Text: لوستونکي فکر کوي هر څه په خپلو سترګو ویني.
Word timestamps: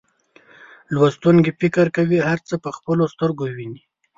لوستونکي 0.93 1.51
فکر 1.59 1.85
کوي 1.97 2.19
هر 2.27 2.39
څه 2.47 2.55
په 2.63 2.69
خپلو 2.77 3.03
سترګو 3.13 3.45
ویني. 3.55 3.81